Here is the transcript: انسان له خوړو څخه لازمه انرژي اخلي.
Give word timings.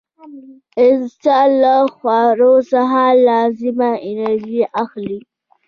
انسان 0.87 1.47
له 1.63 1.75
خوړو 1.95 2.53
څخه 2.71 3.03
لازمه 3.27 3.91
انرژي 4.09 4.61
اخلي. 4.83 5.19